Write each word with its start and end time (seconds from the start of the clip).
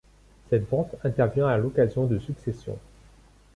Cette 0.49 0.67
vente 0.67 0.95
intervient 1.03 1.45
à 1.45 1.59
l'occasion 1.59 2.07
de 2.07 2.17
successions. 2.17 2.79